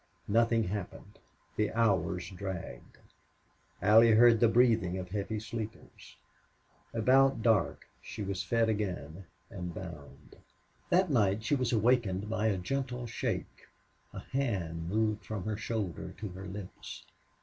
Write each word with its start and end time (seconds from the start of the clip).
Nothing 0.27 0.63
happened. 0.63 1.19
The 1.55 1.71
hours 1.73 2.31
dragged. 2.31 2.97
Allie 3.83 4.13
heard 4.13 4.39
the 4.39 4.47
breathing 4.47 4.97
of 4.97 5.09
heavy 5.09 5.39
sleepers. 5.39 6.17
About 6.91 7.43
dark 7.43 7.85
she 8.01 8.23
was 8.23 8.41
fed 8.41 8.67
again 8.67 9.25
and 9.51 9.75
bound. 9.75 10.37
That 10.89 11.11
night 11.11 11.43
she 11.43 11.53
was 11.53 11.71
awakened 11.71 12.27
by 12.31 12.47
a 12.47 12.57
gentle 12.57 13.05
shake. 13.05 13.67
A 14.11 14.21
hand 14.21 14.89
moved 14.89 15.23
from 15.23 15.43
her 15.43 15.55
shoulder 15.55 16.13
to 16.17 16.29
her 16.29 16.47
lips. 16.47 17.05